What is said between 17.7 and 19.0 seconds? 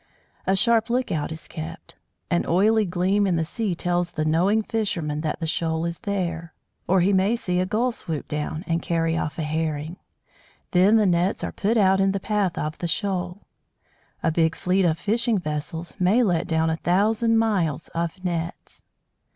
of nets!